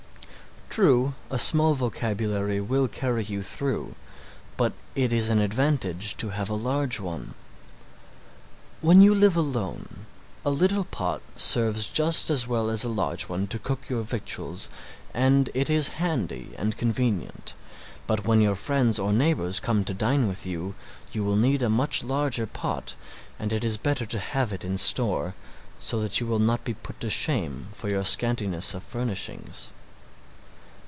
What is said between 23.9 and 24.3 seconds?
to